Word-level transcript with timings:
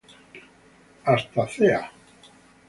Hasta 1.05 1.45
ca. 1.53 1.91